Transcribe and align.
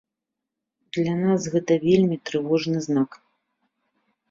Для 0.97 1.13
нас 1.25 1.41
гэта 1.57 1.77
вельмі 1.85 2.17
трывожны 2.31 2.77
знак. 2.89 3.09